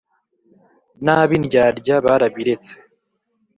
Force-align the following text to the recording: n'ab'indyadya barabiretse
n'ab'indyadya 1.03 1.95
barabiretse 2.05 2.71